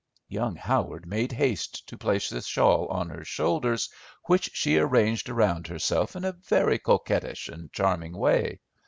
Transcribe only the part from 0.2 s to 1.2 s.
Young Howard